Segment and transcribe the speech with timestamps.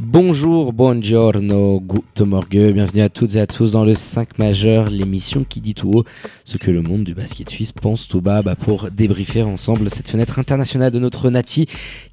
[0.00, 5.44] Bonjour, buongiorno, good morgue, bienvenue à toutes et à tous dans le 5 majeur, l'émission
[5.48, 6.04] qui dit tout haut
[6.44, 10.08] ce que le monde du basket suisse pense tout bas bah, pour débriefer ensemble cette
[10.08, 11.66] fenêtre internationale de notre Nati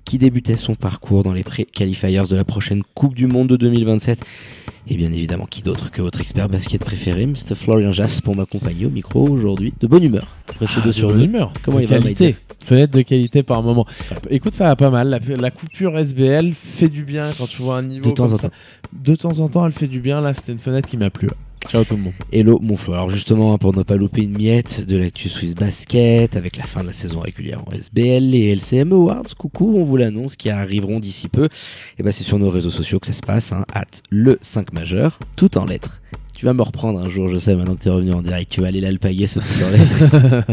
[0.03, 4.19] qui débutait son parcours dans les pré-qualifiers de la prochaine Coupe du Monde de 2027.
[4.87, 7.55] Et bien évidemment, qui d'autre que votre expert basket préféré, Mr.
[7.55, 9.73] Florian Jass, pour m'accompagner au micro aujourd'hui.
[9.79, 10.27] De bonne humeur.
[10.49, 11.51] Après ce Ah, deux de sur humeur.
[11.63, 12.23] Comment de il va, qualité.
[12.25, 13.85] Maïté Fenêtre de qualité par moment.
[14.29, 15.09] Écoute, ça va pas mal.
[15.09, 18.09] La, la coupure SBL fait du bien quand tu vois un niveau.
[18.09, 18.49] De temps en ça.
[18.49, 18.55] temps.
[18.93, 20.21] De temps en temps, elle fait du bien.
[20.21, 21.29] Là, c'était une fenêtre qui m'a plu.
[21.69, 22.13] Ciao tout le monde.
[22.31, 22.93] Hello mon Flo.
[22.93, 26.81] Alors justement, pour ne pas louper une miette de l'actu Swiss Basket, avec la fin
[26.81, 30.99] de la saison régulière en SBL, les LCM Awards, coucou, on vous l'annonce, qui arriveront
[30.99, 31.49] d'ici peu.
[31.97, 34.73] Et ben c'est sur nos réseaux sociaux que ça se passe, hein, at le 5
[34.73, 36.01] majeur, tout en lettres.
[36.35, 38.59] Tu vas me reprendre un jour, je sais, maintenant que t'es revenu en direct, tu
[38.59, 40.45] vas aller l'alpaguer ce tout en lettres.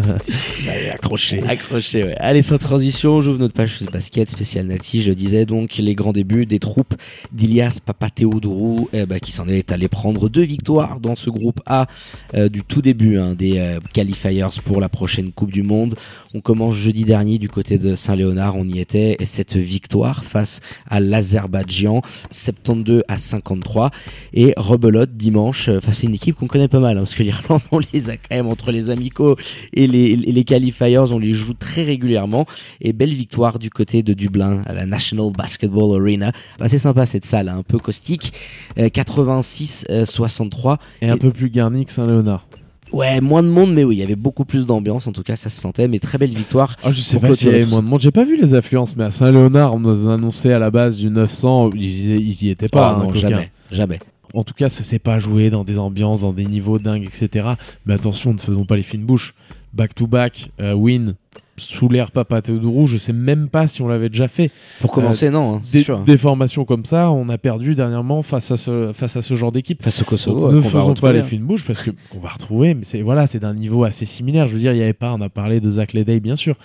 [0.71, 1.43] Allez, accroché.
[1.43, 2.15] Accroché, ouais.
[2.19, 5.03] Allez, sans transition, j'ouvre notre page Swiss Basket spécial Nati.
[5.03, 6.95] Je disais donc les grands débuts des troupes
[7.33, 11.87] d'Ilias Papatheodourou, eh ben, qui s'en est allé prendre deux victoires dans ce groupe A
[12.35, 15.97] euh, du tout début hein, des euh, qualifiers pour la prochaine Coupe du Monde.
[16.33, 20.61] On commence jeudi dernier du côté de Saint-Léonard, on y était, et cette victoire face
[20.89, 23.91] à l'Azerbaïdjan, 72 à 53,
[24.33, 27.23] et rebelote dimanche euh, face à une équipe qu'on connaît pas mal, hein, parce que
[27.23, 29.37] l'Irlande, on les a quand même entre les amicaux
[29.73, 32.47] et les, et les qualifiers, on les joue très régulièrement,
[32.81, 36.33] et belle victoire du côté de Dublin à la National Basketball Arena.
[36.61, 38.33] Assez sympa cette salle, hein, un peu caustique,
[38.79, 40.77] euh, 86-63.
[41.01, 42.47] Et un peu plus garni que Saint-Léonard.
[42.93, 45.35] Ouais, moins de monde, mais oui, il y avait beaucoup plus d'ambiance, en tout cas
[45.35, 46.77] ça se sentait, mais très belle victoire.
[46.85, 48.01] Ah, je sais pas s'il y avait moins de monde.
[48.03, 50.97] J'ai pas vu les affluences, mais à Saint-Léonard, on nous a annoncé à la base
[50.97, 51.71] du 900.
[51.75, 52.89] Ils, y- ils y étaient pas.
[52.89, 53.29] Ah hein, non, coquins.
[53.31, 53.99] jamais, jamais.
[54.35, 57.51] En tout cas, ça s'est pas joué dans des ambiances, dans des niveaux dingues, etc.
[57.87, 59.35] Mais attention, ne faisons pas les fines bouches.
[59.73, 61.15] Back to back, euh, win
[61.57, 64.51] sous l'air Papa Théodourou, je sais même pas si on l'avait déjà fait.
[64.81, 66.01] Pour commencer, non, hein, c'est Des, sûr.
[66.01, 69.53] des formations comme ça, on a perdu dernièrement face à ce, face à ce genre
[69.53, 69.83] d'équipe.
[69.83, 71.25] Face au Kosovo, euh, ne qu'on va faisons pas les hein.
[71.25, 74.47] fines bouches parce que qu'on va retrouver, mais c'est voilà, c'est d'un niveau assez similaire.
[74.47, 76.57] Je veux dire, il y avait pas, on a parlé de Zach Ledey bien sûr,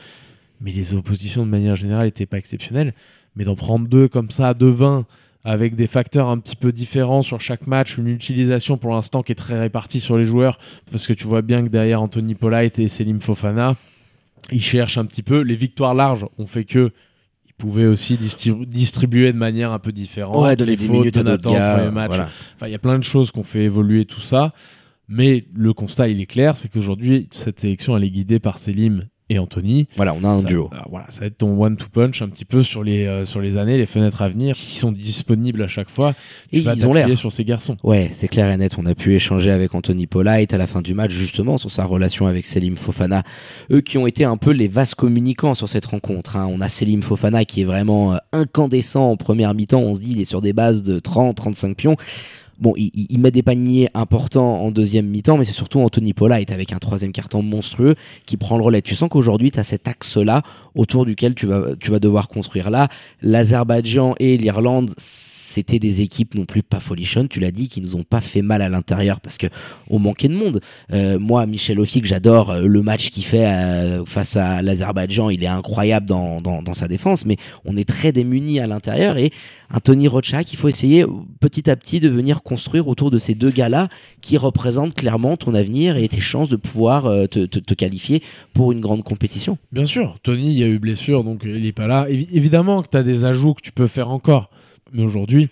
[0.61, 2.93] mais les oppositions de manière générale n'étaient pas exceptionnelles.
[3.35, 5.05] Mais d'en prendre deux comme ça, deux 20
[5.49, 9.31] avec des facteurs un petit peu différents sur chaque match, une utilisation pour l'instant qui
[9.31, 10.59] est très répartie sur les joueurs,
[10.91, 13.77] parce que tu vois bien que derrière Anthony Polite et Selim Fofana,
[14.51, 15.39] ils cherchent un petit peu.
[15.39, 16.91] Les victoires larges ont fait que
[17.47, 20.43] ils pouvaient aussi distribu- distribuer de manière un peu différente.
[20.43, 21.75] Ouais, donner les des fautes minutes de à d'autres Nathan au gars.
[21.77, 22.07] premier match.
[22.09, 22.29] voilà.
[22.55, 24.53] Enfin, il y a plein de choses qu'on fait évoluer tout ça.
[25.07, 29.05] Mais le constat, il est clair, c'est qu'aujourd'hui, cette sélection, elle est guidée par Selim
[29.29, 29.87] et Anthony.
[29.95, 30.69] Voilà, on a un Ça- duo.
[30.71, 33.41] alors voilà, ça va être ton one-two punch un petit peu sur les, euh, sur
[33.41, 34.55] les années, les fenêtres à venir.
[34.55, 36.13] S'ils sont disponibles à chaque fois,
[36.51, 37.17] Et tu vas ils ont l'air.
[37.17, 37.75] sur ces garçons.
[37.83, 38.75] Ouais, c'est clair et net.
[38.77, 41.83] On a pu échanger avec Anthony Polite à la fin du match, justement, sur sa
[41.85, 43.23] relation avec Selim Fofana.
[43.71, 46.35] Eux qui ont été un peu les vases communicants sur cette rencontre.
[46.37, 46.47] hein.
[46.49, 49.81] On a Selim Fofana qui est vraiment euh, incandescent en première mi-temps.
[49.81, 51.95] On se dit, il est sur des bases de 30, 35 pions.
[52.59, 56.51] Bon, il, il- met des paniers importants en deuxième mi-temps, mais c'est surtout Anthony Polite
[56.51, 57.95] avec un troisième carton monstrueux
[58.25, 58.81] qui prend le relais.
[58.81, 60.41] Tu sens qu'aujourd'hui, tu as cet axe-là
[60.73, 62.69] autour duquel tu vas, tu vas devoir construire.
[62.71, 62.87] Là,
[63.21, 64.93] l'Azerbaïdjan et l'Irlande,
[65.57, 68.43] c'était des équipes non plus pas folichonnes, tu l'as dit, qui nous ont pas fait
[68.43, 69.47] mal à l'intérieur parce que
[69.89, 70.61] on manquait de monde.
[70.93, 75.43] Euh, moi, Michel Offic, j'adore euh, le match qu'il fait euh, face à l'Azerbaïdjan, il
[75.43, 79.31] est incroyable dans, dans, sa défense, mais on est très démunis à l'intérieur et
[79.71, 81.05] un Tony Rochak, il faut essayer
[81.39, 83.89] petit à petit de venir construire autour de ces deux gars-là
[84.21, 88.21] qui représentent clairement ton avenir et tes chances de pouvoir te, te, qualifier
[88.53, 89.57] pour une grande compétition.
[89.71, 92.07] Bien sûr, Tony, il y a eu blessure, donc il est pas là.
[92.09, 94.51] Évi- évidemment que tu as des ajouts que tu peux faire encore.
[94.93, 95.49] Mais aujourd'hui,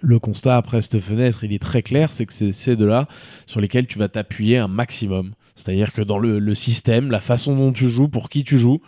[0.00, 3.08] le constat après cette fenêtre, il est très clair, c'est que c'est ces deux-là
[3.46, 5.32] sur lesquels tu vas t'appuyer un maximum.
[5.56, 8.80] C'est-à-dire que dans le, le système, la façon dont tu joues, pour qui tu joues,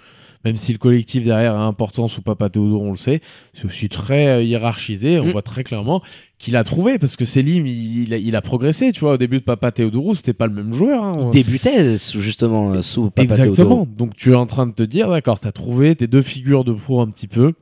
[0.44, 3.20] même si le collectif derrière a importance ou Papa Théodore, on le sait,
[3.54, 5.18] c'est aussi très euh, hiérarchisé.
[5.18, 5.30] On Mm.
[5.32, 6.02] voit très clairement
[6.38, 8.92] qu'il a trouvé, parce que Selim, il, il a, il a progressé.
[8.92, 11.02] Tu vois, au début de Papa Théodoro, c'était pas le même joueur.
[11.02, 11.16] hein.
[11.18, 13.88] Il débutait sous- justement sous Papa Exactement.
[13.96, 16.62] Donc tu es en train de te dire, d'accord, tu as trouvé tes deux figures
[16.64, 17.54] de pro un petit peu.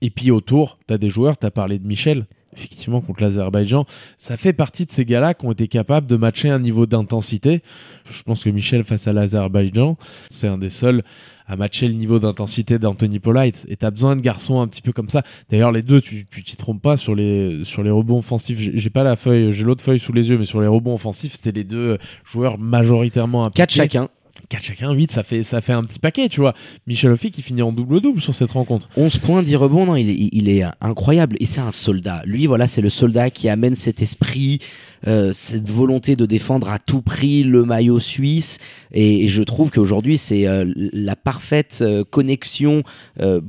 [0.00, 2.26] Et puis autour, tu as des joueurs, tu as parlé de Michel.
[2.56, 3.84] effectivement contre l'Azerbaïdjan,
[4.16, 7.62] ça fait partie de ces gars-là qui ont été capables de matcher un niveau d'intensité.
[8.10, 9.96] Je pense que Michel face à l'Azerbaïdjan,
[10.30, 11.02] c'est un des seuls
[11.48, 13.64] à matcher le niveau d'intensité d'Anthony Polite.
[13.68, 15.22] Et tu as besoin de garçons un petit peu comme ça.
[15.50, 18.58] D'ailleurs, les deux, tu t'y trompes pas sur les, sur les rebonds offensifs.
[18.58, 21.36] J'ai pas la feuille, j'ai l'autre feuille sous les yeux, mais sur les rebonds offensifs,
[21.38, 23.62] c'est les deux joueurs majoritairement impliqués.
[23.62, 24.08] 4 chacun.
[24.48, 26.54] 4 chacun, 8, ça fait, ça fait un petit paquet, tu vois.
[26.86, 28.88] Michel Offi qui finit en double-double sur cette rencontre.
[28.96, 31.36] 11 points, 10 rebonds, non, il est, il est incroyable.
[31.40, 32.22] Et c'est un soldat.
[32.24, 34.60] Lui, voilà, c'est le soldat qui amène cet esprit,
[35.06, 38.58] euh, cette volonté de défendre à tout prix le maillot suisse.
[38.92, 42.82] Et, je trouve qu'aujourd'hui, c'est euh, la parfaite euh, connexion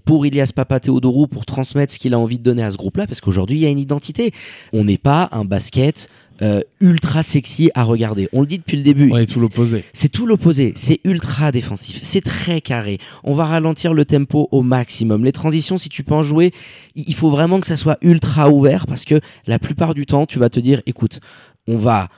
[0.06, 3.22] pour Ilias Papatheodorou pour transmettre ce qu'il a envie de donner à ce groupe-là, parce
[3.22, 4.34] qu'aujourd'hui, il y a une identité.
[4.74, 6.10] On n'est pas un basket
[6.42, 8.30] euh, ultra sexy à regarder.
[8.34, 9.12] On le dit depuis le début.
[9.12, 9.84] Ouais, tout l'opposé.
[9.94, 10.74] C'est tout l'opposé.
[10.76, 12.00] C'est ultra défensif.
[12.04, 13.00] C'est très carré.
[13.24, 15.26] On va ralentir le tempo au maximum.
[15.26, 16.54] Les transitions, si tu peux en jouer,
[16.96, 20.40] il faut vraiment que ça soit ultra ouvert parce que la plupart du temps, tu
[20.40, 21.20] vas te dire, écoute,
[21.68, 22.10] on va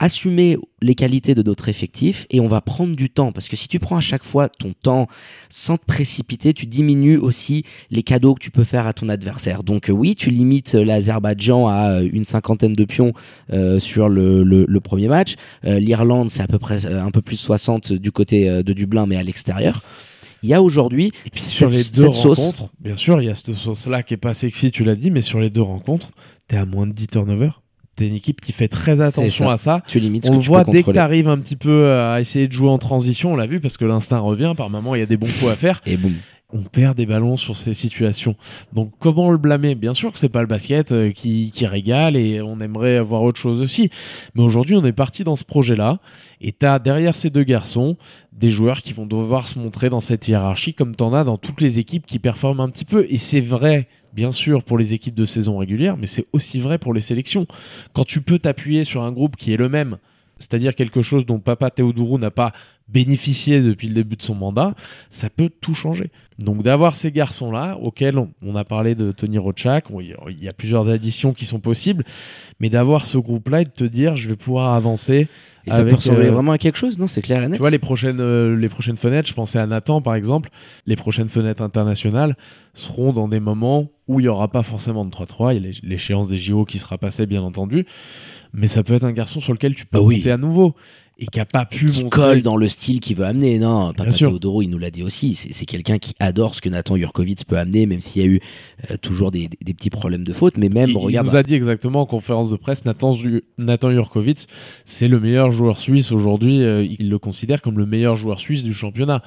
[0.00, 3.68] assumer les qualités de notre effectif et on va prendre du temps parce que si
[3.68, 5.06] tu prends à chaque fois ton temps
[5.50, 9.62] sans te précipiter, tu diminues aussi les cadeaux que tu peux faire à ton adversaire.
[9.62, 13.12] Donc euh, oui, tu limites l'Azerbaïdjan à euh, une cinquantaine de pions
[13.52, 15.34] euh, sur le, le, premier match.
[15.62, 19.22] L'Irlande, c'est à peu près un peu plus 60 du côté de Dublin, mais à
[19.22, 19.82] l'extérieur.
[20.42, 24.02] Il y a aujourd'hui sur les deux rencontres, bien sûr, il y a cette sauce-là
[24.02, 26.12] qui est pas sexy, tu l'as dit, mais sur les deux rencontres,
[26.48, 27.60] tu es à moins de 10 turnovers
[28.00, 29.82] c'est une équipe qui fait très attention à ça.
[29.86, 32.52] Tu limites on le voit dès que tu arrives un petit peu à essayer de
[32.52, 35.06] jouer en transition, on l'a vu parce que l'instinct revient, par moment il y a
[35.06, 35.82] des bons coups à faire.
[35.84, 36.14] Et boum
[36.52, 38.36] on perd des ballons sur ces situations.
[38.72, 39.74] Donc comment le blâmer?
[39.74, 43.22] Bien sûr que c'est pas le basket euh, qui, qui, régale et on aimerait avoir
[43.22, 43.90] autre chose aussi.
[44.34, 46.00] Mais aujourd'hui on est parti dans ce projet-là
[46.40, 47.96] et tu derrière ces deux garçons
[48.32, 51.36] des joueurs qui vont devoir se montrer dans cette hiérarchie comme tu en as dans
[51.36, 53.06] toutes les équipes qui performent un petit peu.
[53.08, 56.78] Et c'est vrai bien sûr pour les équipes de saison régulière, mais c'est aussi vrai
[56.78, 57.46] pour les sélections.
[57.92, 59.98] Quand tu peux t'appuyer sur un groupe qui est le même,
[60.38, 62.52] c'est-à-dire quelque chose dont Papa Théodourou n'a pas
[62.92, 64.74] bénéficié depuis le début de son mandat,
[65.08, 66.10] ça peut tout changer.
[66.38, 70.88] Donc d'avoir ces garçons-là, auxquels on, a parlé de Tony Rochak, il y a plusieurs
[70.88, 72.04] additions qui sont possibles,
[72.60, 75.28] mais d'avoir ce groupe-là et de te dire je vais pouvoir avancer
[75.66, 77.56] et ça peut ressembler euh, vraiment à quelque chose, non C'est clair et net.
[77.56, 80.48] Tu vois, les prochaines, euh, les prochaines fenêtres, je pensais à Nathan par exemple,
[80.86, 82.36] les prochaines fenêtres internationales
[82.72, 85.54] seront dans des moments où il n'y aura pas forcément de 3-3.
[85.54, 87.86] Il y a l'échéance des JO qui sera passée, bien entendu.
[88.52, 90.74] Mais ça peut être un garçon sur lequel tu peux ah monter à nouveau
[91.20, 93.58] et qui a pas pu qui colle dans le style qu'il veut amener.
[93.58, 95.34] Non, Papa Teodoro, il nous l'a dit aussi.
[95.34, 98.40] C'est quelqu'un qui adore ce que Nathan Jurkovic peut amener, même s'il y a eu
[98.90, 100.56] euh, toujours des, des, petits problèmes de faute.
[100.56, 101.26] Mais même, il, regarde.
[101.26, 103.14] Il nous a dit exactement en conférence de presse, Nathan,
[103.58, 104.48] Nathan Jurkovic,
[104.86, 106.62] c'est le meilleur joueur suisse aujourd'hui.
[106.62, 109.22] Euh, il le considère comme le meilleur joueur suisse du championnat.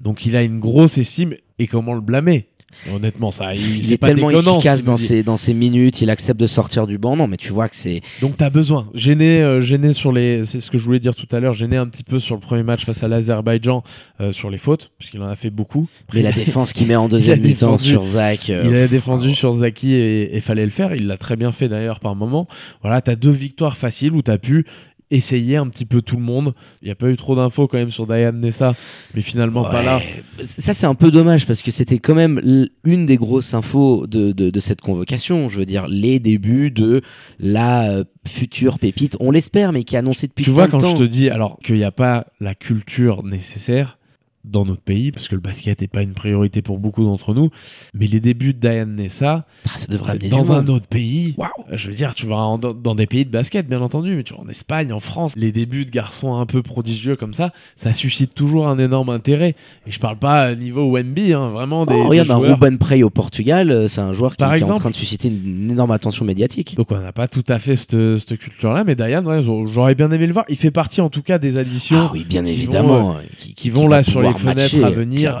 [0.00, 2.48] Donc il a une grosse estime et comment le blâmer
[2.92, 6.86] Honnêtement, ça, il, est, tellement efficace dans ses, dans ses minutes, il accepte de sortir
[6.86, 7.16] du banc.
[7.16, 8.00] Non, mais tu vois que c'est.
[8.20, 8.88] Donc t'as besoin.
[8.94, 10.44] Gêné, euh, gêné sur les.
[10.44, 11.54] C'est ce que je voulais dire tout à l'heure.
[11.54, 13.82] Gêné un petit peu sur le premier match face à l'Azerbaïdjan
[14.20, 15.88] euh, sur les fautes, puisqu'il en a fait beaucoup.
[16.12, 18.50] Mais la défense qu'il met en deuxième mi-temps sur Zach.
[18.50, 20.94] Euh, il a défendu sur Zaki et, et fallait le faire.
[20.94, 22.46] Il l'a très bien fait d'ailleurs par moment.
[22.82, 24.66] Voilà, t'as deux victoires faciles où t'as pu
[25.10, 26.54] essayer un petit peu tout le monde.
[26.82, 28.74] Il n'y a pas eu trop d'infos quand même sur Diane Nessa,
[29.14, 30.00] mais finalement pas là.
[30.44, 34.32] Ça c'est un peu dommage parce que c'était quand même une des grosses infos de,
[34.32, 35.48] de, cette convocation.
[35.48, 37.02] Je veux dire, les débuts de
[37.38, 40.96] la euh, future pépite, on l'espère, mais qui est annoncée depuis Tu vois, quand je
[40.96, 43.98] te dis alors qu'il n'y a pas la culture nécessaire,
[44.44, 47.50] dans notre pays, parce que le basket n'est pas une priorité pour beaucoup d'entre nous.
[47.94, 51.34] Mais les débuts de Diane Nessa, ah, ça devrait dans un autre pays,
[51.72, 54.40] je veux dire, tu vas dans, des pays de basket, bien entendu, mais tu vas
[54.40, 58.34] en Espagne, en France, les débuts de garçons un peu prodigieux comme ça, ça suscite
[58.34, 59.54] toujours un énorme intérêt.
[59.86, 61.94] Et je parle pas niveau Wemby, hein, vraiment des.
[61.94, 64.90] Oh, regarde, un Ruben Prey au Portugal, euh, c'est un joueur qui, est en train
[64.90, 66.74] de susciter une, énorme attention médiatique.
[66.76, 69.26] Donc on n'a pas tout à fait cette, cette culture-là, mais Diane,
[69.66, 70.44] j'aurais bien aimé le voir.
[70.48, 72.08] Il fait partie en tout cas des additions.
[72.08, 73.16] Ah oui, bien évidemment.
[73.16, 75.40] Euh, qui, vont là sur les fenêtres à venir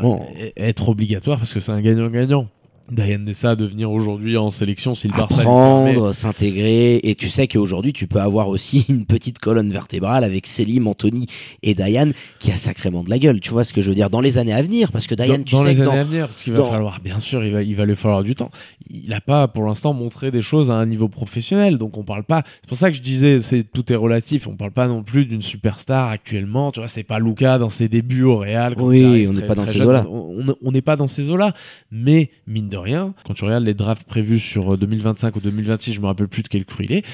[0.56, 2.48] être obligatoire parce que c'est un gagnant-gagnant.
[2.90, 7.48] Diane Nessa de venir aujourd'hui en sélection si le Barça apprendre, s'intégrer et tu sais
[7.48, 11.26] qu'aujourd'hui tu peux avoir aussi une petite colonne vertébrale avec Selim, Anthony
[11.62, 13.40] et Diane qui a sacrément de la gueule.
[13.40, 14.10] Tu vois ce que je veux dire?
[14.10, 16.42] Dans les années à venir parce que Diane, tu dans les années à venir parce
[16.42, 18.50] qu'il va falloir bien sûr il va il va lui falloir du temps.
[18.90, 22.24] Il n'a pas pour l'instant montré des choses à un niveau professionnel donc on parle
[22.24, 22.42] pas.
[22.60, 24.46] C'est pour ça que je disais c'est tout est relatif.
[24.46, 26.70] On parle pas non plus d'une superstar actuellement.
[26.70, 28.74] Tu vois c'est pas Luca dans ses débuts au Real.
[28.78, 30.06] Oui on n'est pas dans ces eaux là.
[30.06, 31.54] On n'est pas dans ces eaux là
[31.90, 36.00] mais mine de rien, quand tu regardes les drafts prévus sur 2025 ou 2026, je
[36.00, 37.04] me rappelle plus de quel cru il est.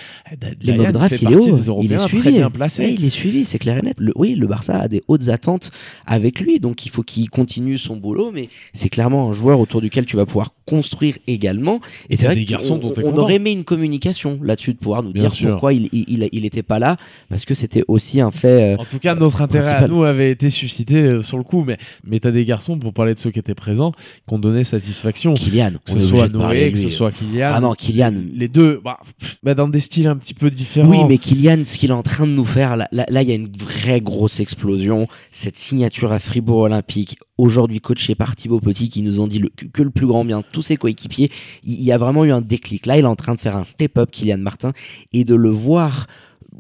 [0.63, 1.83] Les mock drafts, il est haut.
[1.83, 2.23] il est suivi.
[2.23, 2.89] Très bien placé.
[2.89, 3.97] il est suivi, c'est clair et net.
[3.99, 5.71] Le, oui, le Barça a des hautes attentes
[6.07, 9.83] avec lui, donc il faut qu'il continue son boulot, mais c'est clairement un joueur autour
[9.83, 11.81] duquel tu vas pouvoir construire également.
[12.09, 15.13] Et c'est vrai des garçons dont on, aurait aimé une communication là-dessus de pouvoir nous
[15.13, 16.97] dire pourquoi il, il, il, était pas là,
[17.29, 18.75] parce que c'était aussi un fait.
[18.75, 21.65] Euh, en tout cas, notre intérêt à nous avait été suscité euh, sur le coup,
[21.67, 23.93] mais mais t'as des garçons pour parler de ceux qui étaient présents
[24.27, 25.35] qui ont donné satisfaction.
[25.51, 27.51] Kylian, que ce soit Noé, que ce soit Kylian.
[27.53, 28.15] Ah non, Kylian.
[28.35, 29.01] Les deux, bah,
[29.43, 30.91] bah, dans des styles un petit peu différents.
[30.91, 33.35] Oui, mais Kylian, ce qu'il est en train de nous faire, là, il y a
[33.35, 35.09] une vraie grosse explosion.
[35.31, 39.51] Cette signature à Fribourg Olympique, aujourd'hui coaché par Thibaut Petit, qui nous ont dit le,
[39.73, 41.31] que le plus grand bien, tous ses coéquipiers,
[41.65, 42.87] il y a vraiment eu un déclic.
[42.87, 44.73] Là, il est en train de faire un step-up, Kylian Martin,
[45.13, 46.07] et de le voir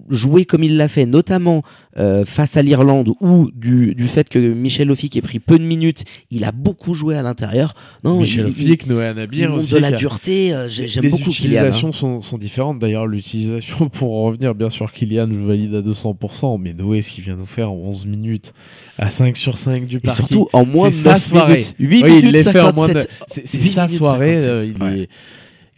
[0.08, 1.62] jouer comme il l'a fait, notamment
[1.98, 5.64] euh, face à l'Irlande, ou du, du fait que Michel Ofic ait pris peu de
[5.64, 7.74] minutes, il a beaucoup joué à l'intérieur.
[8.04, 9.72] Non, Michel Ofic, Noé Nabir aussi.
[9.72, 12.78] de la dureté, euh, j'aime beaucoup Les utilisations sont, sont, différentes.
[12.78, 17.10] D'ailleurs, l'utilisation, pour en revenir, bien sûr, Kylian, je valide à 200%, mais Noé, ce
[17.10, 18.52] qu'il vient nous faire en 11 minutes,
[18.98, 20.26] à 5 sur 5 du parcours.
[20.28, 21.60] surtout en moins de sa soirée.
[21.78, 23.02] 8 oui, minutes, il fait en moins de...
[23.26, 25.08] C'est sa soirée, euh, il est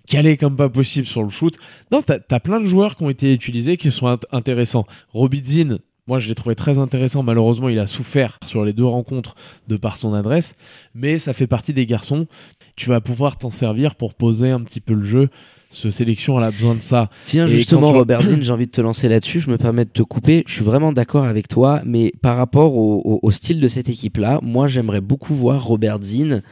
[0.07, 1.57] calé comme pas possible sur le shoot.
[1.91, 4.87] Non, t'as as plein de joueurs qui ont été utilisés qui sont intéressants.
[5.13, 7.23] Robidzin, moi je l'ai trouvé très intéressant.
[7.23, 9.35] Malheureusement, il a souffert sur les deux rencontres
[9.69, 10.55] de par son adresse,
[10.95, 12.27] mais ça fait partie des garçons.
[12.77, 15.29] Tu vas pouvoir t'en servir pour poser un petit peu le jeu.
[15.73, 17.09] Ce sélection, elle a besoin de ça.
[17.25, 19.41] Tiens, justement, Robert j'ai envie de te lancer là-dessus.
[19.41, 20.45] Je me permets de te couper.
[20.47, 24.69] Je suis vraiment d'accord avec toi, mais par rapport au, style de cette équipe-là, moi,
[24.69, 26.43] j'aimerais beaucoup voir Robert Zinn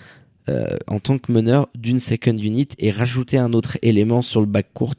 [0.50, 4.47] euh, en tant que meneur d'une second unit et rajouter un autre élément sur le
[4.47, 4.95] back court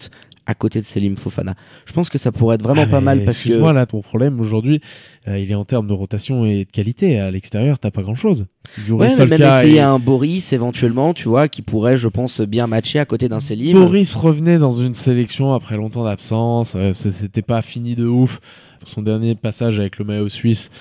[0.46, 1.56] à côté de Selim Fofana.
[1.86, 3.58] Je pense que ça pourrait être vraiment ah, pas mal parce que.
[3.58, 4.82] Moi là, ton problème aujourd'hui,
[5.28, 7.20] euh, il est en termes de rotation et de qualité.
[7.20, 8.48] À l'extérieur, t'as pas grand chose.
[8.90, 13.00] Ouais, mais même essayer un Boris éventuellement, tu vois, qui pourrait, je pense, bien matcher
[13.00, 13.74] à côté d'un Selim.
[13.74, 16.74] Boris revenait dans une sélection après longtemps d'absence.
[16.76, 18.40] Euh, c'était pas fini de ouf.
[18.86, 20.72] Son dernier passage avec le maillot suisse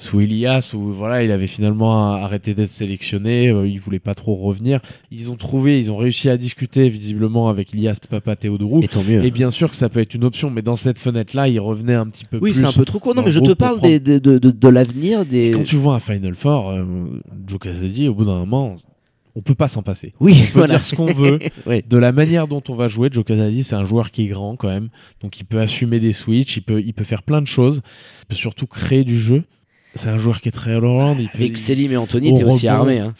[0.00, 4.34] sous Elias où voilà il avait finalement arrêté d'être sélectionné euh, il voulait pas trop
[4.34, 4.80] revenir
[5.10, 9.50] ils ont trouvé ils ont réussi à discuter visiblement avec Elias Papa Théodorou et, bien
[9.50, 12.06] sûr que ça peut être une option mais dans cette fenêtre là il revenait un
[12.06, 13.78] petit peu oui, plus oui c'est un peu trop court non mais je te parle
[13.80, 16.84] des, de, de, de, l'avenir des quand tu vois un Final Four euh,
[17.46, 18.76] Joe Casady au bout d'un moment
[19.36, 20.12] on peut pas s'en passer.
[20.18, 21.38] Oui, on peut dire ce qu'on veut.
[21.88, 24.56] De la manière dont on va jouer, Joe Casady, c'est un joueur qui est grand
[24.56, 24.88] quand même.
[25.22, 27.80] Donc il peut assumer des switches, il peut, il peut faire plein de choses.
[28.22, 29.44] Il peut surtout créer du jeu.
[29.94, 32.98] C'est un joueur qui est très all Avec Selim et Anthony, t'es aussi armé.
[32.98, 33.14] Hein.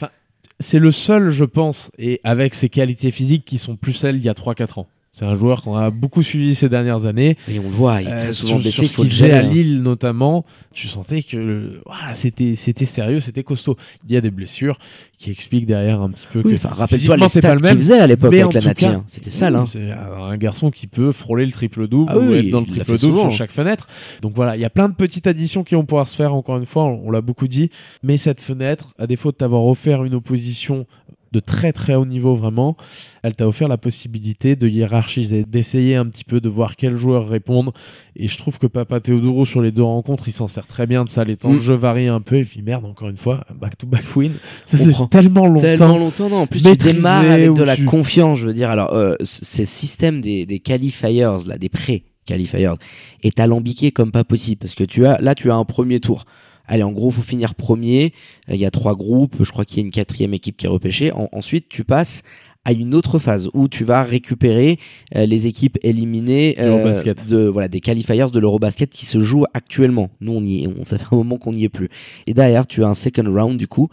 [0.61, 4.25] c'est le seul, je pense, et avec ses qualités physiques qui sont plus celles il
[4.25, 4.87] y a 3-4 ans.
[5.13, 7.37] C'est un joueur qu'on a beaucoup suivi ces dernières années.
[7.49, 8.87] Et on le voit, il est très euh, souvent blessé.
[8.87, 11.81] Sur ce qu'il à Lille notamment, tu sentais que
[12.15, 13.77] c'était c'était sérieux, c'était costaud.
[14.07, 14.79] Il y a des blessures
[15.19, 18.81] qui expliquent derrière un petit peu que rappelle-toi les stats qu'il faisait à l'époque avec
[18.81, 18.89] la.
[18.89, 19.05] Hein.
[19.09, 19.65] C'était ça là.
[19.67, 22.97] C'est un garçon qui peut frôler le triple double ah ou être dans le triple
[22.97, 23.89] double sur chaque fenêtre.
[24.23, 26.35] Donc voilà, il y a plein de petites additions qui vont pouvoir se faire.
[26.35, 27.71] Encore une fois, on l'a beaucoup dit.
[28.05, 30.87] Mais cette fenêtre, à défaut de t'avoir offert une opposition
[31.33, 32.77] de très très haut niveau vraiment.
[33.23, 37.29] Elle t'a offert la possibilité de hiérarchiser, d'essayer un petit peu de voir quels joueurs
[37.29, 37.73] répondent.
[38.17, 41.05] Et je trouve que Papa Teodoro sur les deux rencontres, il s'en sert très bien
[41.05, 41.25] de ça.
[41.25, 41.61] Les temps de mm.
[41.61, 42.37] jeu varient un peu.
[42.37, 44.33] Et puis merde, encore une fois, back to back win.
[44.65, 45.61] Ça fait tellement longtemps.
[45.61, 46.43] Tellement longtemps, non.
[46.43, 48.71] En plus, tu démarres avec de la confiance, je veux dire.
[48.71, 52.75] Alors, euh, ces systèmes des, des qualifiers, là, des pré-qualifiers,
[53.23, 54.61] est alambiqué comme pas possible.
[54.61, 56.25] Parce que tu as, là, tu as un premier tour
[56.71, 58.15] allez, en gros, faut finir premier.
[58.49, 59.37] Euh, il y a trois groupes.
[59.43, 61.13] Je crois qu'il y a une quatrième équipe qui est repêchée.
[61.33, 62.23] ensuite, tu passes
[62.67, 64.79] à une autre phase où tu vas récupérer
[65.17, 66.93] euh, les équipes éliminées euh,
[67.27, 70.11] de voilà des qualifiers de l'Eurobasket qui se jouent actuellement.
[70.21, 71.89] Nous on y est, on ça fait un moment qu'on n'y est plus.
[72.27, 73.89] Et derrière tu as un second round du coup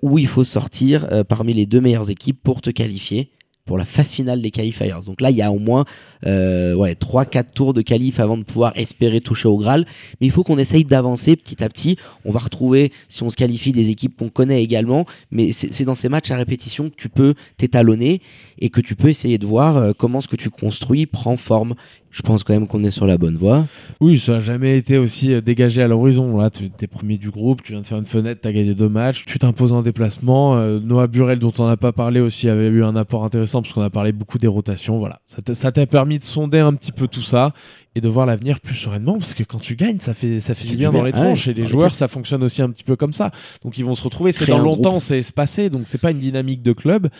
[0.00, 3.30] où il faut sortir parmi les deux meilleures équipes pour te qualifier
[3.68, 4.94] pour la phase finale des qualifiers.
[5.04, 5.84] Donc là, il y a au moins
[6.26, 9.86] euh, ouais, 3-4 tours de qualif avant de pouvoir espérer toucher au Graal.
[10.20, 11.96] Mais il faut qu'on essaye d'avancer petit à petit.
[12.24, 15.06] On va retrouver, si on se qualifie, des équipes qu'on connaît également.
[15.30, 18.20] Mais c'est dans ces matchs à répétition que tu peux t'étalonner
[18.58, 21.74] et que tu peux essayer de voir euh, comment ce que tu construis prend forme
[22.10, 23.66] je pense quand même qu'on est sur la bonne voie.
[24.00, 26.38] Oui, ça n'a jamais été aussi euh, dégagé à l'horizon.
[26.38, 28.74] Là, tu es premier du groupe, tu viens de faire une fenêtre, tu as gagné
[28.74, 30.56] deux matchs, tu t'imposes en déplacement.
[30.80, 33.82] Noah Burel, dont on n'a pas parlé aussi, avait eu un apport intéressant parce qu'on
[33.82, 34.98] a parlé beaucoup des rotations.
[34.98, 37.52] Voilà, ça t'a permis de sonder un petit peu tout ça
[37.94, 40.66] et de voir l'avenir plus sereinement parce que quand tu gagnes, ça fait, ça fait
[40.66, 43.12] du bien dans les tronches et les joueurs, ça fonctionne aussi un petit peu comme
[43.12, 43.30] ça.
[43.62, 46.62] Donc ils vont se retrouver, c'est dans longtemps, c'est passé, donc c'est pas une dynamique
[46.62, 47.10] de club.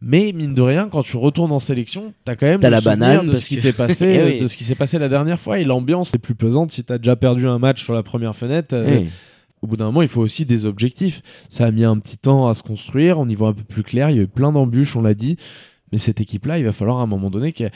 [0.00, 3.26] Mais mine de rien, quand tu retournes en sélection, t'as quand même as la banane
[3.26, 5.58] de ce qui t'est passé, eh de ce qui s'est passé la dernière fois.
[5.58, 8.76] Et l'ambiance est plus pesante si t'as déjà perdu un match sur la première fenêtre.
[8.76, 9.04] Euh,
[9.60, 11.20] au bout d'un moment, il faut aussi des objectifs.
[11.48, 13.82] Ça a mis un petit temps à se construire, on y voit un peu plus
[13.82, 15.36] clair, il y a eu plein d'embûches, on l'a dit.
[15.92, 17.72] Mais cette équipe-là, il va falloir à un moment donné qu'elle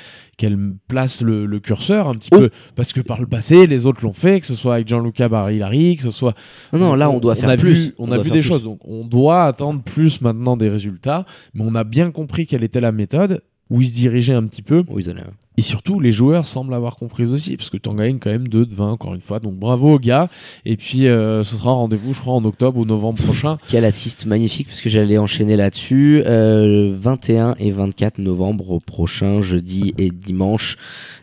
[0.89, 2.39] place le, le curseur un petit Oh.
[2.39, 2.51] peu.
[2.75, 5.97] Parce que par le passé, les autres l'ont fait, que ce soit avec Gianluca Barilari,
[5.97, 6.35] que ce soit
[6.73, 7.87] Non, non, là, on doit faire a plus.
[7.89, 8.43] Vu, on, a vu des plus.
[8.43, 8.63] choses.
[8.65, 11.25] Donc, on doit attendre plus maintenant des résultats.
[11.55, 14.63] Mais on a bien compris quelle était la méthode, où ils se dirigeaient un petit
[14.63, 14.85] peu.
[14.89, 15.25] Oui, ils en ont-
[15.59, 18.49] Et surtout, les joueurs semblent avoir compris aussi, parce que tu en gagnes quand même
[18.49, 19.39] 2 de 20, encore une fois.
[19.39, 20.29] Donc bravo aux gars.
[20.65, 23.59] Et puis, euh, ce sera rendez-vous, je crois, en octobre ou novembre prochain.
[23.69, 26.23] Quel assist magnifique, parce que j'allais enchaîner là-dessus.
[26.27, 30.77] Euh, 21 et 24 novembre prochain, jeudi et dimanche,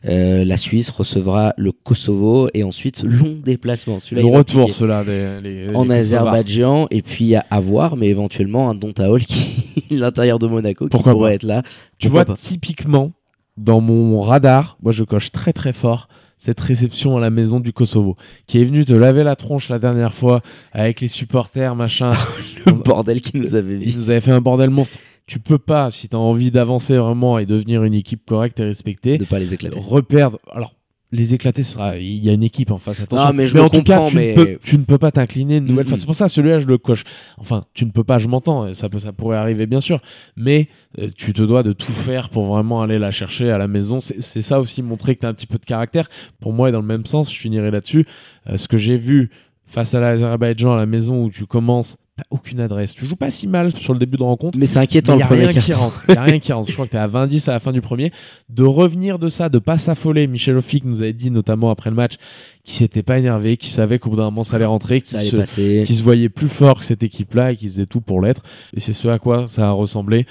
[0.05, 3.99] euh, la Suisse recevra le Kosovo et ensuite long déplacement.
[3.99, 4.69] Celui-là, Le retour,
[5.07, 5.91] les, les en Kosovars.
[5.97, 11.13] Azerbaïdjan et puis à, à voir, mais éventuellement un Dontaol qui l'intérieur de Monaco Pourquoi
[11.13, 11.35] qui pourrait pas.
[11.35, 11.63] être là.
[11.97, 12.39] Tu Pourquoi vois, pas.
[12.39, 13.11] typiquement,
[13.59, 17.73] dans mon radar, moi je coche très très fort cette réception à la maison du
[17.73, 18.15] Kosovo,
[18.47, 22.11] qui est venu te laver la tronche la dernière fois avec les supporters, machin.
[22.65, 23.97] le bordel qui nous avait Ils vu.
[23.97, 24.97] nous avaient fait un bordel monstre.
[25.27, 28.63] Tu peux pas, si tu as envie d'avancer vraiment et devenir une équipe correcte et
[28.63, 29.77] respectée, De pas les éclater.
[29.79, 30.39] reperdre.
[30.51, 30.73] Alors,
[31.11, 31.97] les éclater, sera...
[31.97, 32.99] il y a une équipe en face.
[33.01, 33.27] Attention.
[33.27, 34.97] Non, mais je le en tout cas, comprends, tu, mais- ne peux, tu ne peux
[34.97, 35.97] pas t'incliner une nouvelle fois.
[35.97, 37.03] C'est pour ça, celui-là, je le coche.
[37.37, 38.67] Enfin, tu ne peux pas, je m'entends.
[38.67, 40.01] et Ça, peut, ça pourrait arriver, bien sûr.
[40.37, 40.67] Mais
[40.99, 44.01] euh, tu te dois de tout faire pour vraiment aller la chercher à la maison.
[44.01, 46.09] C'est c'est ça aussi, montrer que tu as un petit peu de caractère.
[46.39, 48.05] Pour moi, et dans le même sens, je finirai là-dessus.
[48.47, 49.29] Euh, ce que j'ai vu
[49.65, 51.97] face à l'Azerbaïdjan à la maison où tu commences,
[52.29, 52.93] aucune adresse.
[52.93, 54.57] Tu joues pas si mal sur le début de rencontre.
[54.59, 56.03] Mais c'est inquiétant le premier rien qui rentre.
[56.09, 56.67] Il a rien qui rentre.
[56.67, 58.11] Je crois que tu es à 20-10 à la fin du premier.
[58.49, 60.27] De revenir de ça, de pas s'affoler.
[60.27, 62.15] Michel Offic nous avait dit, notamment après le match,
[62.63, 65.35] qu'il s'était pas énervé, qu'il savait qu'au bout d'un moment ça allait rentrer, allait se,
[65.37, 65.83] passer.
[65.85, 68.43] qu'il se voyait plus fort que cette équipe-là et qu'il faisait tout pour l'être.
[68.75, 70.25] Et c'est ce à quoi ça a ressemblé.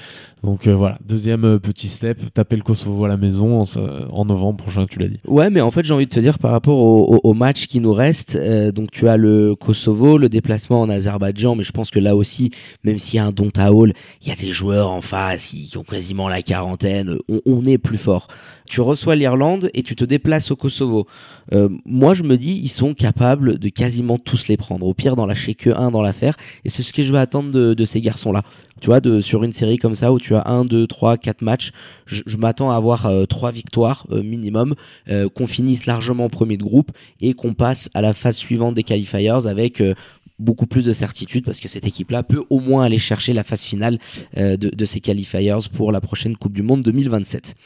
[0.45, 3.65] Donc euh, voilà, deuxième euh, petit step, taper le Kosovo à la maison en,
[4.13, 5.19] en novembre prochain, tu l'as dit.
[5.27, 7.67] Ouais, mais en fait, j'ai envie de te dire par rapport au, au- au match
[7.67, 11.73] qui nous reste, euh, donc tu as le Kosovo, le déplacement en Azerbaïdjan, mais je
[11.73, 12.53] pense que là aussi,
[12.85, 13.93] même s'il y a un Dontaol,
[14.23, 17.65] il y a des joueurs en face qui, qui ont quasiment la quarantaine, on, on
[17.67, 18.29] est plus fort.
[18.71, 21.07] Tu reçois l'Irlande et tu te déplaces au Kosovo.
[21.53, 24.87] Euh, moi, je me dis, ils sont capables de quasiment tous les prendre.
[24.87, 27.51] Au pire, d'en lâcher que un dans l'affaire, et c'est ce que je vais attendre
[27.51, 28.43] de, ces garçons-là.
[28.81, 31.71] Tu vois, sur une série comme ça où tu as un, deux, trois, quatre matchs,
[32.07, 34.75] je, m'attends à avoir euh, trois victoires euh, minimum
[35.09, 38.85] euh, qu'on finisse largement premier de groupe et qu'on passe à la phase suivante des
[38.85, 39.95] qualifiers avec euh,
[40.39, 43.63] beaucoup plus de certitude parce que cette équipe-là peut au moins aller chercher la phase
[43.63, 43.99] finale
[44.37, 47.57] de, de ces qualifiers pour la prochaine Coupe du Monde 2027.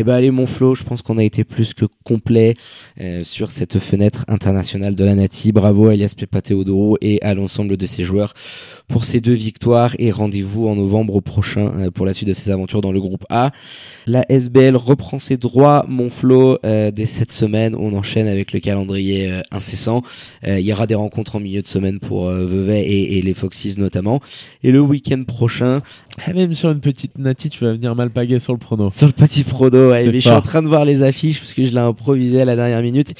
[0.00, 2.54] Eh ben allez mon Flo, je pense qu'on a été plus que complet
[3.00, 5.50] euh, sur cette fenêtre internationale de la Nati.
[5.50, 8.32] Bravo à Elias Teodoro et à l'ensemble de ses joueurs
[8.86, 12.52] pour ces deux victoires et rendez-vous en novembre prochain euh, pour la suite de ses
[12.52, 13.50] aventures dans le groupe A.
[14.06, 17.74] La SBL reprend ses droits, mon Flo, euh, dès cette semaine.
[17.74, 20.02] On enchaîne avec le calendrier euh, incessant.
[20.46, 23.22] Euh, il y aura des rencontres en milieu de semaine pour euh, Vevey et, et
[23.22, 24.20] les Foxys notamment.
[24.62, 25.82] Et le week-end prochain,
[26.26, 28.90] Ah, Même sur une petite Nati, tu vas venir mal paguer sur le prono.
[28.90, 31.54] sur le petit prono, ouais, mais je suis en train de voir les affiches parce
[31.54, 33.14] que je l'ai improvisé à la dernière minute.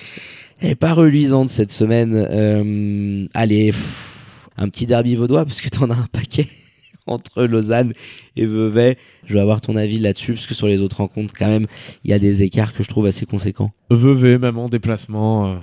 [0.60, 2.12] Elle est pas reluisante cette semaine.
[2.14, 4.08] Euh, allez, pff,
[4.56, 6.48] un petit derby vaudois parce que t'en as un paquet
[7.06, 7.92] entre Lausanne
[8.36, 8.96] et Vevey.
[9.26, 11.66] Je vais avoir ton avis là-dessus parce que sur les autres rencontres, quand même,
[12.04, 13.70] il y a des écarts que je trouve assez conséquents.
[13.90, 15.46] Vevey, même en déplacement.
[15.46, 15.56] Euh,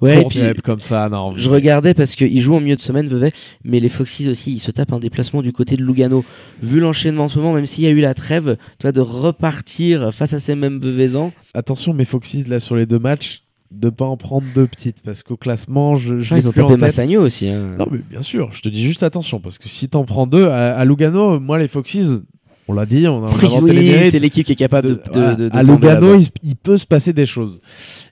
[0.00, 1.34] Ouais, et court puis, dep comme ça, non.
[1.36, 3.32] je regardais parce qu'ils jouent en milieu de semaine, Vevey,
[3.64, 6.24] mais les Foxys aussi, ils se tapent un déplacement du côté de Lugano.
[6.62, 9.00] Vu l'enchaînement en ce moment, même s'il y a eu la trêve, tu vois, de
[9.00, 13.90] repartir face à ces mêmes Veveysans, Attention, mes Foxys, là, sur les deux matchs, de
[13.90, 16.76] pas en prendre deux petites, parce qu'au classement, je, je Ah, ils ont tapé.
[16.76, 17.48] Massagno aussi.
[17.48, 17.76] Hein.
[17.78, 20.46] Non, mais bien sûr, je te dis juste attention, parce que si t'en prends deux,
[20.46, 22.20] à, à Lugano, moi, les Foxys,
[22.68, 23.30] on l'a dit, on a,
[23.62, 25.10] Oui, c'est l'équipe qui est capable de, De-
[25.48, 27.60] de, à- de- Lugano, il, il peut se passer des choses.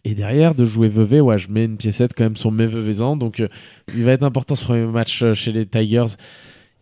[0.04, 3.16] Et derrière, de jouer Vevey, ouais, je mets une piécette quand même sur mes Veveysans.
[3.16, 3.48] Donc, euh,
[3.96, 6.04] il va être important ce premier match euh, chez les Tigers.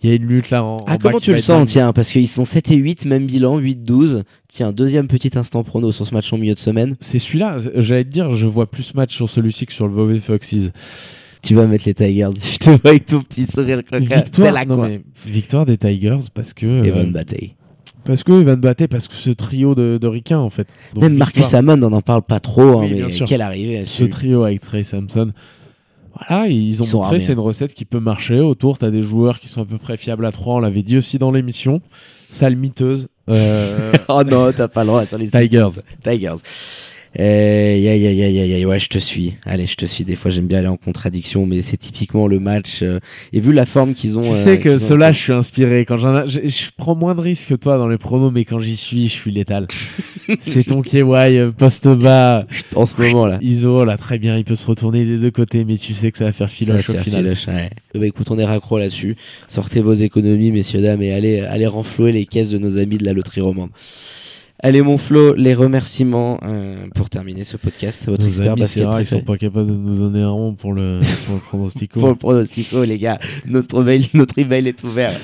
[0.02, 0.78] Il y a une lutte là en.
[0.88, 1.70] Ah, comment tu le sens.
[1.70, 4.24] Tiens, parce qu'ils sont 7 et 8, même bilan, 8-12.
[4.48, 6.94] Tiens, deuxième petit instant prono sur ce match en milieu de semaine.
[6.98, 7.58] C'est celui-là.
[7.76, 10.72] J'allais te dire, je vois plus match sur celui-ci que sur le Vevey Foxes.
[11.44, 12.30] Tu vas mettre les Tigers.
[12.52, 13.98] Je te vois avec ton petit sourire coquin.
[14.00, 16.66] Victoire, non, mais victoire des Tigers parce que.
[16.66, 17.54] euh, Evan Bataille.
[18.04, 20.68] Parce que Evan Batté, parce que ce trio de, de ricains en fait.
[20.94, 21.58] Donc, Même Marcus victoire.
[21.60, 24.82] Hammond, on n'en parle pas trop, hein, Oui, mais quelle arrivée ce trio avec Trey
[24.82, 25.32] Sampson.
[26.14, 28.40] Voilà, ils ont Ils montré c'est une recette qui peut marcher.
[28.40, 30.82] Autour, tu as des joueurs qui sont à peu près fiables à 3, on l'avait
[30.82, 31.80] dit aussi dans l'émission.
[32.28, 33.08] Sale miteuse.
[33.28, 35.66] Euh, oh non, t'as pas le droit sur les Tigers.
[36.02, 36.36] Tigers.
[37.18, 39.34] Aïe, aïe, aïe, aïe, aïe, aïe, ouais, je te suis.
[39.44, 40.02] Allez, je te suis.
[40.04, 42.82] Des fois, j'aime bien aller en contradiction, mais c'est typiquement le match.
[42.82, 43.00] euh,
[43.34, 44.22] et vu la forme qu'ils ont.
[44.22, 45.84] Tu euh, sais que qu'ils ont- je suis inspiré.
[45.84, 48.58] Quand j'en je, je prends moins de risques que toi dans les pronos, mais quand
[48.60, 49.66] j'y suis, je suis létal.
[50.40, 53.38] c'est ton KY, euh, poste bas, En ce moment, là.
[53.42, 56.18] ISO, là, très bien, il peut se retourner des deux côtés, mais tu sais que
[56.18, 57.22] ça va faire Ça va filoche au faire final.
[57.24, 57.68] filoche, ouais.
[57.94, 59.16] Eh ben, écoute, on est raccro là-dessus.
[59.48, 63.04] Sortez vos économies, messieurs, dames, et allez, allez renflouer les caisses de nos amis de
[63.04, 63.68] la loterie romande.
[64.64, 68.04] Allez, mon Flo, les remerciements euh, pour terminer ce podcast.
[68.06, 70.30] Votre Nos expert amis, c'est basket rare, ils sont pas capables de nous donner un
[70.30, 71.98] rond pour le, pour le pronostico.
[71.98, 75.14] Pour le pronostico, les gars, notre mail, notre email est ouvert.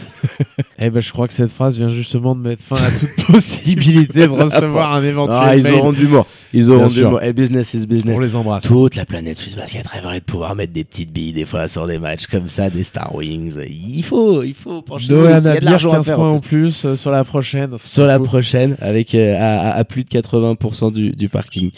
[0.81, 4.20] Eh ben, je crois que cette phrase vient justement de mettre fin à toute possibilité
[4.29, 5.74] de recevoir un éventuel Ah, ils mail.
[5.74, 6.24] auront du mot.
[6.55, 7.11] Ils Bien auront du sûr.
[7.11, 7.20] mot.
[7.20, 8.16] Et business is business.
[8.16, 8.62] On les embrasse.
[8.62, 11.88] Toute la planète Suisse Basket rêverait de pouvoir mettre des petites billes des fois sur
[11.88, 13.55] des matchs comme ça, des Star Wings.
[13.68, 15.07] Il faut, il faut pencher.
[15.11, 16.48] Il y a de Anabir, l'argent à 15 faire points en en plus.
[16.48, 17.70] plus euh, sur la prochaine.
[17.85, 21.71] Sur la prochaine, avec euh, à, à- plus de 80% du, du parking.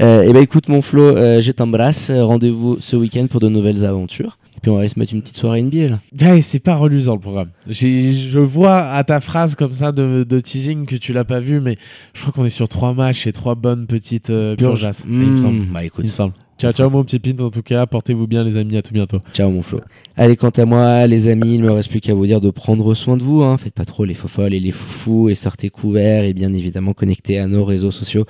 [0.00, 2.08] Euh, et ben écoute mon Flo, euh, je t'embrasse.
[2.10, 4.38] Euh, Rendez-vous ce week-end pour de nouvelles aventures.
[4.56, 6.00] Et puis on va aller se mettre une petite soirée NBA là.
[6.32, 7.48] Ouais, c'est pas reluisant le programme.
[7.68, 11.60] Je vois à ta phrase comme ça de, de teasing que tu l'as pas vu,
[11.60, 11.76] mais
[12.14, 14.88] je crois qu'on est sur trois matchs et trois bonnes petites euh, purges.
[15.06, 15.60] il me semble.
[15.66, 16.32] Mmh, bah écoute, Il me semble.
[16.62, 17.86] Ciao, ciao, mon petit pint en tout cas.
[17.86, 18.76] Portez-vous bien, les amis.
[18.76, 19.18] À tout bientôt.
[19.32, 19.80] Ciao mon Flo.
[20.16, 22.94] Allez, quant à moi, les amis, il me reste plus qu'à vous dire de prendre
[22.94, 23.42] soin de vous.
[23.42, 23.58] Hein.
[23.58, 27.40] Faites pas trop les fofolles et les foufous et sortez couverts et bien évidemment connectez
[27.40, 28.26] à nos réseaux sociaux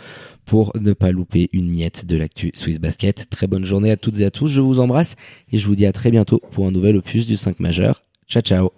[0.46, 3.28] pour ne pas louper une miette de l'actu Swiss Basket.
[3.28, 4.48] Très bonne journée à toutes et à tous.
[4.48, 5.14] Je vous embrasse
[5.52, 8.02] et je vous dis à très bientôt pour un nouvel opus du 5 majeur.
[8.30, 8.70] Ciao ciao